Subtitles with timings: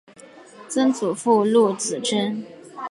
[0.67, 2.43] 曾祖父陆子真。